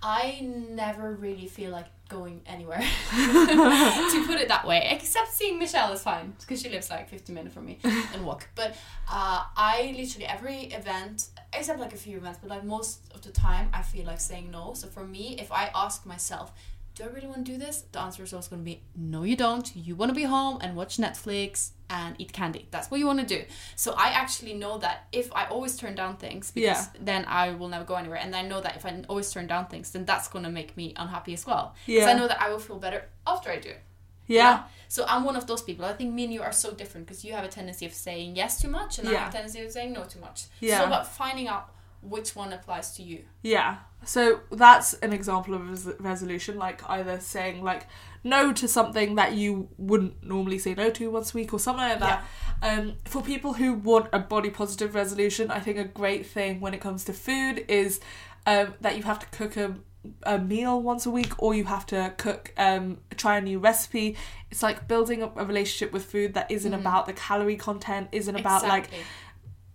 [0.02, 2.82] I never really feel like going anywhere.
[3.12, 7.34] to put it that way, except seeing Michelle is fine because she lives like 15
[7.34, 7.80] minutes from me
[8.14, 8.50] and walk.
[8.56, 8.76] But
[9.10, 13.32] uh, I literally every event, except like a few events, but like most of the
[13.32, 14.74] time, I feel like saying no.
[14.74, 16.52] So for me, if I ask myself,
[17.00, 17.86] do I really want to do this?
[17.94, 19.74] The answer is always going to be no, you don't.
[19.76, 22.68] You want to be home and watch Netflix and eat candy.
[22.72, 23.42] That's what you want to do.
[23.78, 27.00] So I actually know that if I always turn down things, because Yeah.
[27.00, 28.20] then I will never go anywhere.
[28.20, 30.76] And I know that if I always turn down things, then that's going to make
[30.76, 31.74] me unhappy as well.
[31.86, 32.10] Because Yeah.
[32.12, 33.82] I know that I will feel better after I do it.
[34.28, 34.64] Yeah.
[34.90, 35.86] So I'm one of those people.
[35.86, 38.36] I think me and you are so different because you have a tendency of saying
[38.36, 40.44] yes too much, and I have a tendency of saying no too much.
[40.60, 40.80] Yeah.
[40.80, 43.24] So about finding out which one applies to you.
[43.42, 43.78] Yeah.
[44.06, 47.88] So that's an example of res- resolution, like either saying like
[48.24, 51.88] no to something that you wouldn't normally say no to once a week or something
[51.88, 52.26] like that.
[52.64, 52.78] Yeah.
[52.78, 56.74] Um, for people who want a body positive resolution, I think a great thing when
[56.74, 58.00] it comes to food is
[58.46, 59.76] um, that you have to cook a,
[60.24, 64.16] a meal once a week or you have to cook um, try a new recipe
[64.50, 68.38] it's like building up a relationship with food that isn't about the calorie content isn't
[68.38, 69.06] about like Exactly.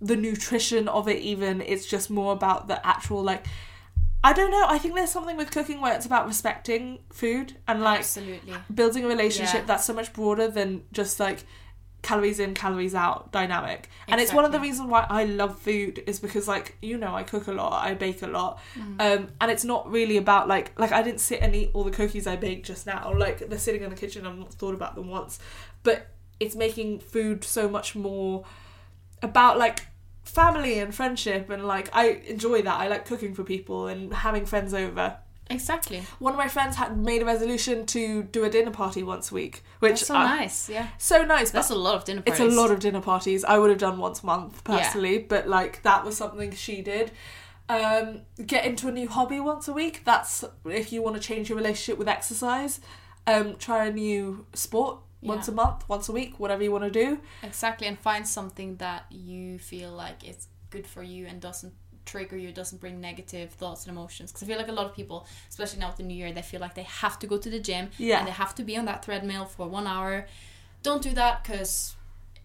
[0.00, 3.46] The nutrition of it even it's just more about the actual like
[4.22, 7.80] i don't know i think there's something with cooking where it's about respecting food and
[7.82, 8.54] like Absolutely.
[8.74, 9.64] building a relationship Yeah.
[9.66, 11.44] that's so much broader than just like
[12.02, 16.02] calories in calories out dynamic and it's one of the reasons why i love food
[16.06, 19.00] is because like you know i cook a lot i bake a lot Mm.
[19.00, 21.90] um and it's not really about like like i didn't sit and eat all the
[21.90, 24.96] cookies i baked just now like they're sitting in the kitchen i've not thought about
[24.96, 25.38] them once
[25.82, 26.08] but
[26.40, 28.44] it's making food so much more
[29.24, 29.80] about like
[30.22, 34.44] family and friendship and like i enjoy that i like cooking for people and having
[34.46, 35.16] friends over
[35.50, 36.00] Exactly.
[36.20, 39.34] one of my friends had made a resolution to do a dinner party once a
[39.34, 40.70] week, which That's so nice.
[40.70, 40.88] Yeah.
[40.96, 41.50] so nice.
[41.50, 43.44] That's a lot of dinner it's a lot of dinner parties.
[43.44, 44.78] I would have done once a month Yeah.
[44.78, 47.12] personally, but like that was something she did.
[47.68, 50.00] Um, get into a new hobby once a week.
[50.06, 52.80] That's if you want to change your relationship with exercise.
[53.26, 56.90] Um, try a new sport once a month, once a week, whatever you want to
[56.90, 57.18] do.
[57.42, 61.72] Exactly, and find something that you feel like it's good for you and doesn't
[62.04, 64.30] trigger you, doesn't bring negative thoughts and emotions.
[64.30, 66.42] Because I feel like a lot of people, especially now with the new year, they
[66.42, 68.18] feel like they have to go to the gym Yeah.
[68.18, 70.26] and they have to be on that treadmill for one hour.
[70.82, 71.96] Don't do that because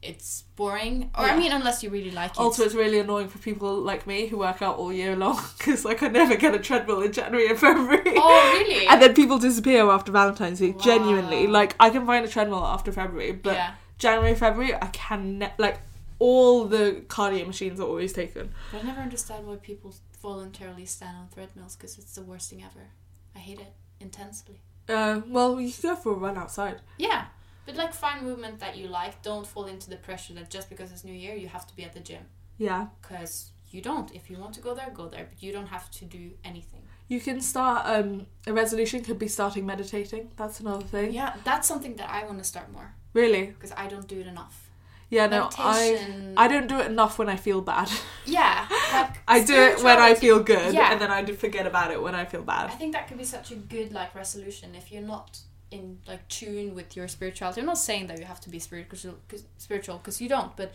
[0.01, 1.11] it's boring.
[1.17, 1.33] Or Yeah.
[1.33, 2.39] I mean, unless you really like it.
[2.39, 5.83] Also, it's really annoying for people like me who work out all year long because
[5.85, 8.13] like I never get a treadmill in January and February.
[8.15, 8.87] oh really?
[8.89, 10.79] and then people disappear after Valentine's Week.
[10.79, 13.73] Genuinely, like I can find a treadmill after February, but Yeah.
[13.97, 15.79] January, February, I can ne- like
[16.19, 18.53] all the cardio machines are always taken.
[18.71, 22.61] But I never understand why people voluntarily stand on treadmills because it's the worst thing
[22.63, 22.87] ever.
[23.35, 24.61] I hate it intensely.
[24.87, 26.81] Uh, well, you can go for a run outside.
[26.97, 27.25] Yeah,
[27.69, 29.21] but like find movement that you like.
[29.21, 31.83] Don't fall into the pressure that just because it's New Year you have to be
[31.83, 32.23] at the gym.
[32.57, 34.11] Yeah, Because you don't.
[34.13, 35.27] If you want to go there, go there.
[35.29, 36.81] But you don't have to do anything.
[37.07, 37.85] you can start.
[37.85, 40.31] Um, a resolution could be starting meditating.
[40.35, 41.13] That's another thing.
[41.13, 43.45] Yeah, that's something that I want to start more Really?
[43.45, 44.69] because I don't do it enough.
[45.09, 45.25] Yeah.
[45.27, 46.33] No, I Meditation.
[46.37, 47.89] I don't do it enough when I feel bad.
[48.25, 50.91] Yeah, like I do it when I feel good, Yeah.
[50.91, 52.65] and then I forget about it when I feel bad.
[52.69, 55.39] I think that could be such a good like resolution if you're not
[55.71, 57.61] in like tune with your spirituality.
[57.61, 60.55] I'm not saying that you have to be spiritual, cause, spiritual, because you don't.
[60.55, 60.73] But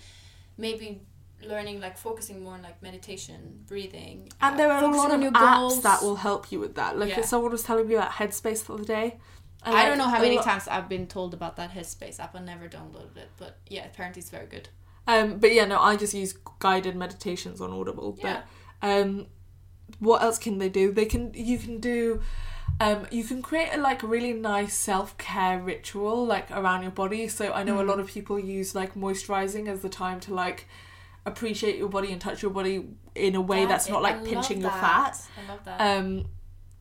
[0.57, 1.01] maybe
[1.43, 5.21] learning like focusing more on like meditation, breathing, And uh, there are a lot of
[5.21, 5.83] apps goals.
[5.83, 6.99] that will help you with that.
[6.99, 7.23] Like Yeah.
[7.23, 9.19] someone was telling me about Headspace for the other day.
[9.65, 12.19] and, I like, don't know how many lo- times I've been told about that Headspace
[12.21, 12.35] app.
[12.35, 14.69] I never downloaded it, but yeah, apparently it's very good.
[15.07, 18.17] Um, but yeah, no, I just use guided meditations on Audible.
[18.23, 18.43] Yeah.
[18.81, 19.27] But um,
[19.99, 20.93] what else can they do?
[20.93, 22.23] They can you can do
[22.81, 27.29] um, you can create a like really nice self care ritual like around your body.
[27.29, 27.89] So I know a Mm.
[27.89, 30.67] lot of people use like moisturizing as the time to like
[31.27, 34.17] appreciate your body and touch your body in a way That- that's not I like
[34.17, 35.21] love pinching your fat.
[35.39, 35.81] I love that.
[35.81, 36.27] Um,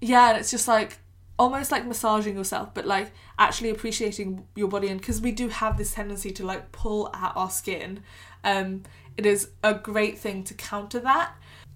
[0.01, 0.97] yeah, and it's just like
[1.39, 4.87] almost like massaging yourself, but like actually appreciating your body.
[4.89, 8.03] And because we do have this tendency to like pull at our skin,
[8.43, 8.83] um,
[9.17, 11.33] it is a great thing to counter that.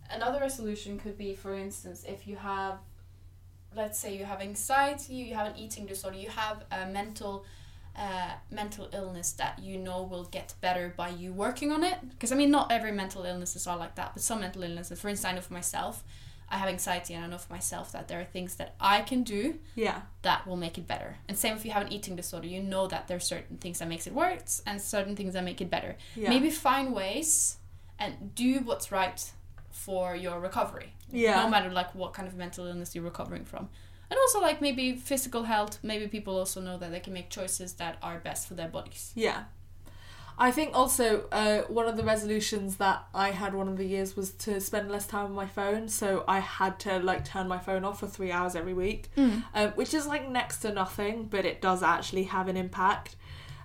[0.10, 2.80] Another resolution could be, for instance, if you have,
[3.76, 7.46] let's say you have anxiety, you have an eating disorder, you have a mental,
[7.96, 11.98] uh, mental illness that you know will get better by you working on it.
[12.10, 15.00] Because I mean, not every mental illnesses are like that, but some mental illnesses.
[15.00, 16.04] For instance, I know for myself,
[16.50, 19.24] I have anxiety, and I know for myself that there are things that I can
[19.24, 21.18] do Yeah, that will make it better.
[21.28, 23.80] And same if you have an eating disorder, you know that there are certain things
[23.80, 25.98] that makes it worse and certain things that make it better.
[26.16, 26.30] Yeah.
[26.30, 27.58] Maybe find ways
[28.00, 29.30] and do what's right
[29.78, 30.94] for your recovery.
[31.12, 31.44] Yeah.
[31.44, 33.70] No matter like what kind of mental illness you're recovering from.
[34.10, 37.74] And also like maybe physical health, maybe people also know that they can make choices
[37.74, 39.12] that are best for their bodies.
[39.16, 39.44] yeah.
[40.40, 44.16] I think also uh, one of the resolutions that I had one of the years
[44.16, 45.90] was to spend less time on my phone.
[45.90, 49.72] So I had to like turn my phone off for three hours every week, um,
[49.74, 53.16] which is like next to nothing, but it does actually have an impact.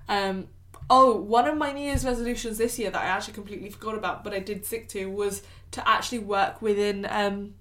[0.08, 0.48] Um,
[0.90, 4.24] oh, one of my New Year's resolutions this year that I actually completely forgot about,
[4.24, 5.42] but I did stick to was
[5.72, 7.54] to actually work within um,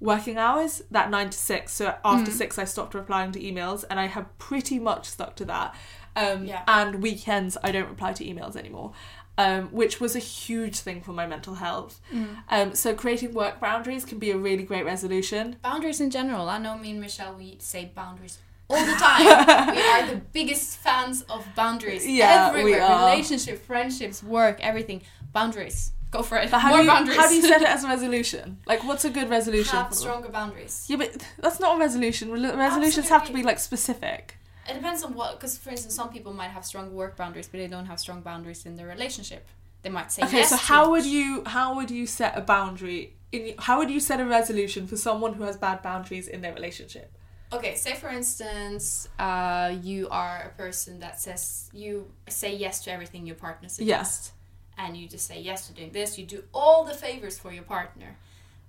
[0.00, 1.72] working hours, that nine to six.
[1.72, 5.44] So after six, I stopped replying to emails, and I have pretty much stuck to
[5.46, 5.74] that.
[6.14, 6.62] Um, Yeah.
[6.66, 8.92] And weekends, I don't reply to emails anymore.
[9.36, 12.00] Um, which was a huge thing for my mental health.
[12.48, 15.58] Um, so creating work boundaries can be a really great resolution.
[15.62, 16.48] Boundaries in general.
[16.48, 18.38] I know me and Michelle we say boundaries
[18.70, 19.24] all the time.
[19.76, 22.06] we are the biggest fans of boundaries.
[22.06, 22.82] Yeah, we Everywhere.
[22.82, 23.10] are.
[23.10, 25.02] Relationship, friendships, work, everything.
[25.32, 25.92] Boundaries.
[26.10, 26.50] Go for it.
[26.50, 27.18] But how More do you boundaries.
[27.18, 28.58] how do you set it as a resolution?
[28.66, 29.76] Like, what's a good resolution?
[29.76, 30.86] have stronger boundaries.
[30.88, 32.30] Yeah, but that's not a resolution.
[32.32, 34.36] Resolutions have to be like specific.
[34.68, 37.58] It depends on what, because for instance, some people might have strong work boundaries, but
[37.58, 39.46] they don't have strong boundaries in their relationship.
[39.82, 40.50] They might say Okay, yes.
[40.50, 44.20] so how would you how would you set a boundary in, how would you set
[44.20, 47.12] a resolution for someone who has bad boundaries in their relationship?
[47.52, 52.92] Okay, say for instance, uh, you are a person that says you say yes to
[52.92, 54.32] everything your partner suggests,
[54.76, 56.18] and you just say yes to doing this.
[56.18, 58.16] You do all the favors for your partner.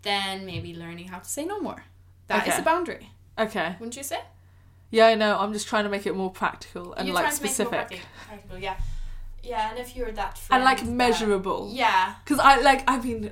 [0.01, 1.83] Then maybe learning how to say no more.
[2.27, 2.61] That is Okay.
[2.61, 3.75] a boundary, Okay.
[3.79, 4.21] wouldn't you say?
[4.91, 5.37] Yeah, I know.
[5.37, 7.59] I'm just trying to make it more practical and You're like trying to make it
[7.63, 8.77] more specific practical, practical, yeah,
[9.43, 9.69] yeah.
[9.71, 11.69] And if you're that and friend like that- measurable.
[11.73, 12.15] yeah.
[12.23, 13.29] Because I like, I mean,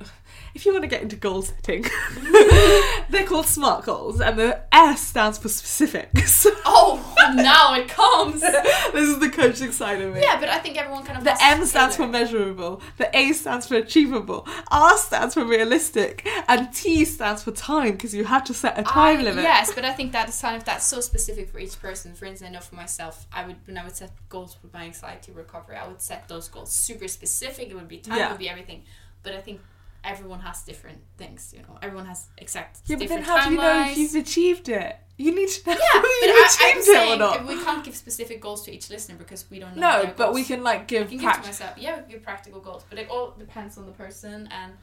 [0.58, 1.84] if you want to get into goal setting,
[3.10, 6.10] they're called SMART goals, and the S stands for specific.
[6.26, 8.42] So Oh, now it comes.
[8.42, 10.24] this is the coaching side of it.
[10.24, 11.24] Yeah, but I think everyone kind of.
[11.24, 16.74] The M stands for measurable, the A stands for achievable, R stands for realistic, and
[16.74, 19.44] T stands for time because you have to set a time I- limit.
[19.44, 22.14] Yes, but I think that is kind of that's so specific for each person.
[22.16, 24.84] For instance, I know for myself, I would when I would set goals for my
[24.86, 27.70] anxiety recovery, I would set those goals super specific.
[27.70, 28.28] It would be time, Yeah.
[28.28, 28.84] it would be everything.
[29.24, 29.62] But I think
[30.04, 31.54] everyone has different things.
[31.56, 34.70] You know, everyone has exact Yeah, but then how do you know if you've achieved
[34.70, 34.96] it?
[35.18, 37.48] You need to know yeah, you've I, I'm achieved it or not.
[37.48, 40.04] we can't give specific goals to each listener because we don't know.
[40.04, 40.36] No, but goals.
[40.36, 41.78] we can like I give can give to myself.
[41.78, 44.74] Yeah, give practical goals, but it all depends on the person and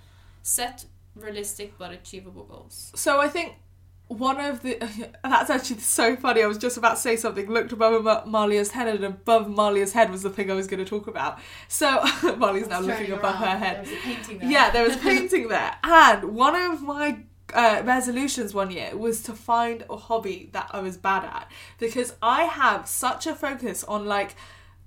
[0.42, 0.84] set
[1.14, 2.92] realistic but achievable goals.
[2.94, 3.54] So I think
[4.08, 4.76] one of the
[5.24, 6.42] that's actually so funny.
[6.42, 7.50] I was just about to say something.
[7.50, 10.84] Looked above Ma- Malia's head, and above Malia's head was the thing I was going
[10.84, 11.38] to talk about.
[11.68, 12.02] So
[12.36, 13.86] Malia's now looking above her head.
[13.86, 14.50] There's a painting there.
[14.50, 17.18] Yeah, there was painting there, and one of my
[17.54, 22.14] uh, resolutions one year was to find a hobby that I was bad at because
[22.20, 24.34] I have such a focus on like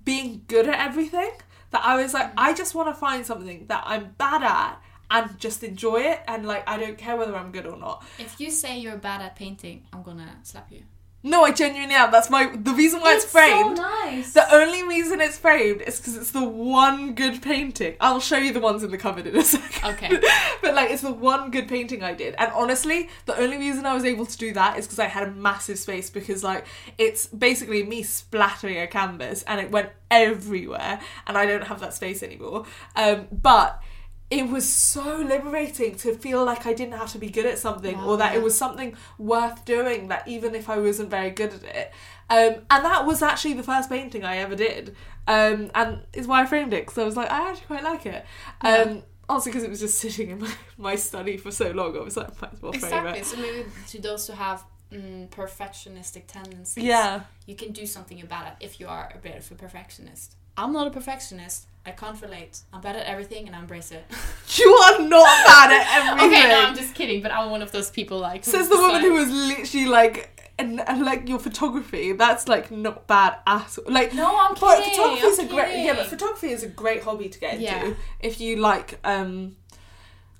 [0.04, 1.32] being good at everything
[1.70, 4.80] that I was like, I just want to find something that I'm bad at
[5.10, 8.04] and just enjoy it, and like I don't care whether I'm good or not.
[8.18, 10.82] If you say you're bad at painting, I'm gonna slap you.
[11.24, 12.12] No, I genuinely am.
[12.12, 13.76] That's my the reason why it's, framed.
[13.76, 14.32] So nice.
[14.34, 17.96] The only reason it's framed is because it's the one good painting.
[18.00, 19.94] I'll show you the ones in the cupboard in a second.
[19.94, 20.20] Okay.
[20.62, 22.36] but like, it's the one good painting I did.
[22.38, 25.26] And honestly, the only reason I was able to do that is because I had
[25.26, 26.66] a massive space because like,
[26.98, 31.94] it's basically me splattering a canvas and it went everywhere and I don't have that
[31.94, 32.64] space anymore.
[32.94, 33.82] Um, but
[34.30, 37.98] it was so liberating to feel like I didn't have to be good at something
[38.00, 41.64] or that it was something worth doing that even if I wasn't very good at
[41.64, 41.92] it.
[42.30, 44.94] Um, and that was actually the first painting I ever did.
[45.26, 48.04] Um, and is why I framed it because I was like, I actually quite like
[48.04, 48.26] it.
[48.60, 52.00] Um, also because it was just sitting in my, my study for so long, I
[52.00, 53.20] was like, might as well frame Exactly.
[53.20, 53.26] it.
[53.26, 54.62] So maybe to those who have
[54.92, 57.22] mm, perfectionistic tendencies, Yeah.
[57.46, 60.36] you can do something about it if you are a bit of a perfectionist.
[60.56, 61.66] I'm not a perfectionist.
[61.88, 62.60] I can't relate.
[62.72, 64.04] I'm bad at everything and I embrace it.
[64.58, 66.30] You are not bad at everything.
[66.40, 68.44] okay, no, I'm just kidding, but I'm one of those people like.
[68.44, 73.06] Says the woman who was literally like, and, and like your photography, that's like not
[73.06, 73.92] bad at all.
[73.92, 77.02] Like No, I'm but kidding, photography is a great yeah, but photography is a great
[77.04, 79.56] hobby to get into if you like um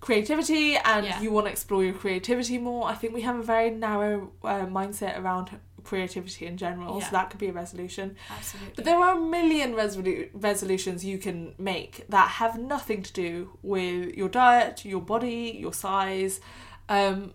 [0.01, 1.21] creativity and Yeah.
[1.21, 2.89] you want to explore your creativity more.
[2.89, 5.51] I think we have a very narrow uh, mindset around
[5.91, 7.05] creativity in general, Yeah.
[7.07, 8.07] so that could be a resolution.
[8.37, 8.73] Absolutely.
[8.77, 13.31] But there are a million resolu- resolutions you can make that have nothing to do
[13.63, 16.41] with your diet, your body, your size.
[16.89, 17.33] Um,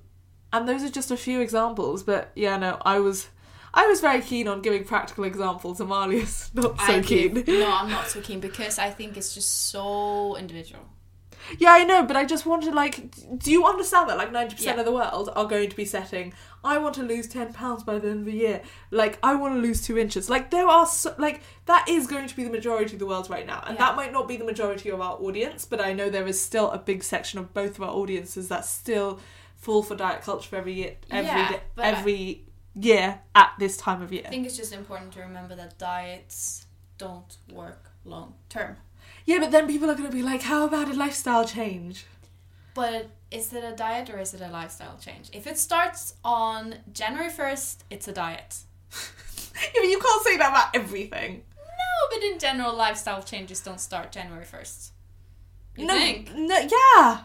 [0.52, 2.04] and those are just a few examples.
[2.04, 3.18] But yeah, no, I was
[3.82, 5.80] I was very keen on giving practical examples.
[5.80, 7.34] Amalia's not so I keen.
[7.34, 10.84] give- no, I'm not so keen because I think it's just so individual.
[11.58, 12.96] Yeah, I know, but I just wanted like,
[13.44, 14.82] do you understand that like ninety percent Yeah.
[14.82, 16.34] of the world are going to be setting?
[16.64, 18.62] I want to lose ten pounds by the end of the year.
[18.92, 20.30] Like I want to lose two inches.
[20.30, 23.30] Like there are so, like that is going to be the majority of the world
[23.30, 23.86] right now, and Yeah.
[23.88, 26.72] that might not be the majority of our audience, but I know there is still
[26.72, 29.20] a big section of both of our audiences that still
[29.56, 32.46] fall for diet culture every year, every Yeah, day- every
[32.76, 34.24] year at this time of year.
[34.26, 36.66] I think it's just important to remember that diets
[36.98, 38.78] don't work long term.
[39.26, 42.06] Yeah, but then people are going to be like, how about a lifestyle change?
[42.74, 45.30] But is it a diet or is it a lifestyle change?
[45.34, 48.58] If it starts on January 1st, it's a diet.
[49.76, 51.44] You can't say that about everything.
[51.56, 54.90] No, but in general, lifestyle changes don't start January 1st.
[55.78, 56.34] You no, think?
[56.34, 57.22] no, yeah.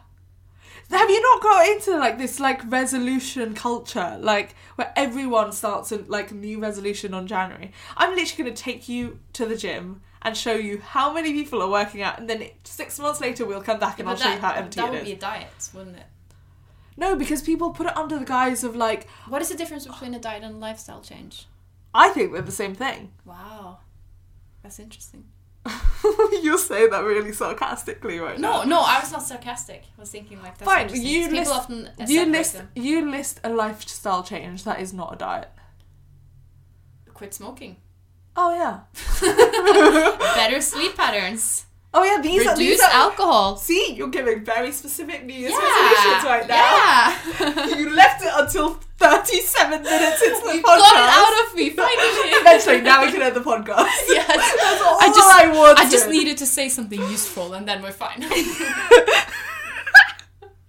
[0.90, 5.98] Have you not got into like this like resolution culture, like where everyone starts a
[6.06, 7.72] like new resolution on January?
[7.96, 11.62] I'm literally going to take you to the gym and show you how many people
[11.62, 14.38] are working out, and then six months later we'll come back and I'll show you
[14.38, 14.90] how empty it is.
[14.90, 16.06] that would be a diet, wouldn't it?
[16.96, 20.14] No, because people put it under the guise of like What is the difference between
[20.14, 21.46] a diet and a lifestyle change?
[21.94, 23.12] I think they're the same thing.
[23.24, 23.78] Wow.
[24.62, 25.24] That's interesting.
[26.42, 28.62] you say that really sarcastically right now.
[28.62, 29.84] No, no, I was not sarcastic.
[29.96, 32.68] I was thinking like that's Fine, you list, often you list them.
[32.74, 35.50] you list a lifestyle change that is not a diet.
[37.14, 37.76] quit smoking.
[38.40, 38.86] Oh yeah.
[40.36, 41.66] Better sleep patterns.
[41.92, 43.56] Oh yeah, these are these Reduce are alcohol.
[43.56, 45.58] See, you're giving very specific New Year's Yeah.
[45.58, 46.70] resolutions right now.
[46.76, 47.76] Yeah.
[47.78, 50.78] you left it until 37 minutes into the you podcast.
[50.78, 52.30] got it out of me finally.
[52.40, 53.90] Eventually, now we can end the podcast.
[54.08, 54.26] Yes.
[54.28, 55.78] That's all I just I wanted.
[55.84, 58.22] I just needed to say something useful and then we're fine.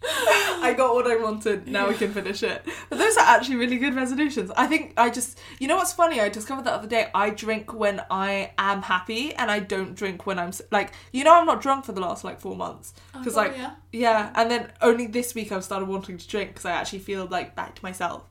[0.62, 1.68] I got what I wanted.
[1.68, 2.66] Now we can finish it.
[2.90, 4.52] But those are actually really good resolutions.
[4.58, 6.20] I think I just, you know what's funny?
[6.20, 7.10] I discovered the other day.
[7.14, 11.36] I drink when I am happy, and I don't drink when I'm like, you know,
[11.40, 13.72] I'm not drunk for the last like four months because Oh, like, yeah?
[13.92, 14.32] yeah.
[14.36, 17.56] And then only this week I've started wanting to drink because I actually feel like
[17.56, 18.24] back to myself.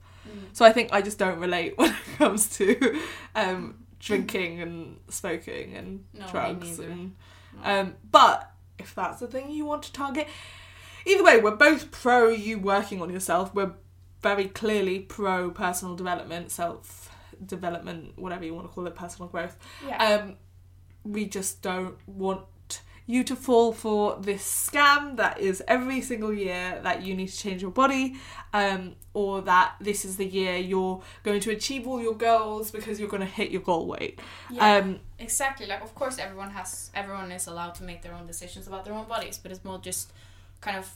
[0.52, 3.00] So I think I just don't relate when it comes to
[3.34, 7.14] um, drinking and smoking and No, drugs and
[7.64, 10.28] um, but if that's the thing you want to target,
[11.06, 13.54] either way, we're both pro you working on yourself.
[13.54, 13.72] We're
[14.20, 17.10] very clearly pro personal development, self
[17.44, 19.56] development, whatever you want to call it, personal growth.
[19.86, 20.04] Yeah.
[20.04, 20.36] Um,
[21.04, 22.42] we just don't want
[23.06, 27.36] you to fall for this scam that is every single year that you need to
[27.36, 28.16] change your body,
[28.52, 33.00] um, or that this is the year you're going to achieve all your goals because
[33.00, 34.20] you're going to hit your goal weight.
[34.50, 34.76] Yeah.
[34.76, 35.66] Um, Exactly.
[35.66, 38.94] Like of course everyone has everyone is allowed to make their own decisions about their
[38.94, 40.12] own bodies, but it's more just
[40.60, 40.92] kind of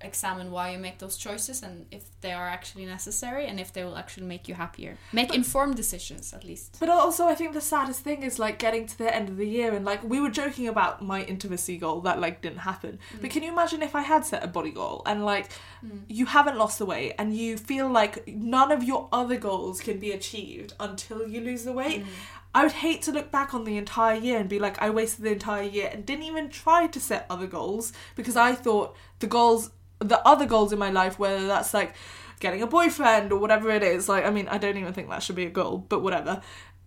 [0.00, 3.82] examine why you make those choices and if they are actually necessary and if they
[3.82, 4.96] will actually make you happier.
[5.12, 6.76] Make informed decisions at least.
[6.78, 9.46] But also, I think the saddest thing is like getting to the end of the
[9.46, 12.98] year and like we were joking about my intimacy goal that like didn't happen.
[13.20, 13.32] But mm.
[13.32, 15.50] can you imagine if I had set a body goal and like
[15.84, 16.02] mm.
[16.08, 19.98] you haven't lost the weight and you feel like none of your other goals can
[19.98, 22.04] be achieved until you lose the weight?
[22.04, 22.08] Mm.
[22.54, 25.24] I would hate to look back on the entire year and be like, I wasted
[25.24, 29.26] the entire year and didn't even try to set other goals because I thought the
[29.26, 31.94] goals, the other goals in my life, whether that's like
[32.40, 35.22] getting a boyfriend or whatever it is, like, I mean, I don't even think that
[35.22, 36.40] should be a goal, but whatever,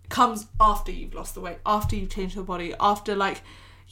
[0.10, 3.42] comes after you've lost the weight, after you've changed your body, after like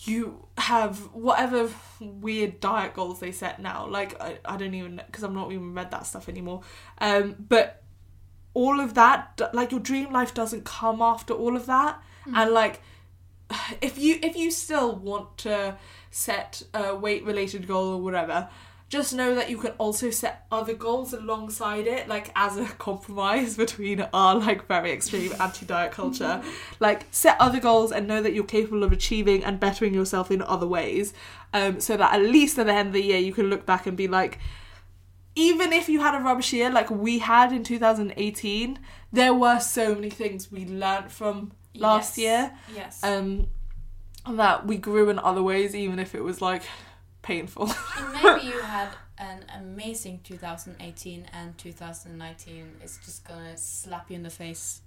[0.06, 3.88] you have whatever weird diet goals they set now.
[3.88, 6.62] Like, I, I don't even, because I've not even read that stuff anymore.
[7.00, 7.84] Um, but
[8.54, 12.02] all of that like your dream life doesn't come after all of that.
[12.34, 12.82] And like
[13.82, 15.78] if you if you still want to
[16.12, 18.50] set a weight related goal or whatever
[18.90, 23.56] just know that you can also set other goals alongside it like as a compromise
[23.56, 26.42] between our like very extreme anti-diet culture.
[26.80, 30.42] Like set other goals and know that you're capable of achieving and bettering yourself in
[30.42, 31.14] other ways
[31.54, 33.86] um, so that at least at the end of the year you can look back
[33.86, 34.40] and be like
[35.40, 38.78] even if you had a rubbish year like we had in 2018,
[39.14, 42.18] there were so many things we learnt from last Yes.
[42.18, 42.58] year.
[42.76, 43.04] Yes.
[43.04, 43.48] Um,
[44.30, 46.64] that we grew in other ways, even if it was like
[47.22, 47.70] painful.
[47.98, 54.24] and maybe you had an amazing 2018 and 2019 is just gonna slap you in
[54.24, 54.82] the face.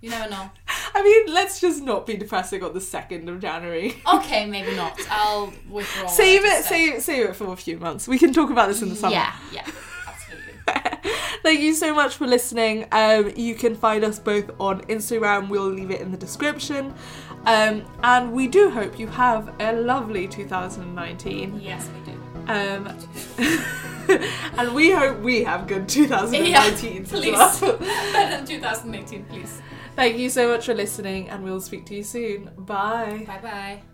[0.00, 0.50] You never know.
[0.94, 3.96] I mean, let's just not be depressing on the second of January.
[4.14, 4.98] Okay, maybe not.
[5.10, 6.06] I'll withdraw.
[6.08, 8.06] save it, save save it for a few months.
[8.06, 9.14] We can talk about this in the summer.
[9.14, 9.66] Yeah, yeah.
[11.42, 12.86] Thank you so much for listening.
[12.92, 15.48] Um, you can find us both on Instagram.
[15.48, 16.94] We'll leave it in the description.
[17.46, 21.60] Um, and we do hope you have a lovely 2019.
[21.60, 22.18] Yes, we do.
[22.46, 22.98] Um,
[24.58, 27.32] and we hope we have good 2019 Yeah, please.
[27.32, 27.78] well.
[27.78, 29.60] Better than 2018, please.
[29.96, 32.50] Thank you so much for listening, and we'll speak to you soon.
[32.58, 33.24] Bye.
[33.26, 33.93] Bye bye.